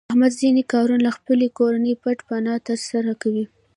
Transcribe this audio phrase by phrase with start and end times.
[0.11, 3.45] احمد ځنې کارونه له خپلې کورنۍ پټ پناه تر سره کوي.